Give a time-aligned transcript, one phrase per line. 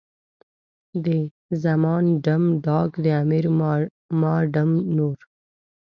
[1.05, 1.07] د
[1.63, 3.45] زمان ډم، ډاګ، د امیر
[4.19, 5.17] ما ډم نور.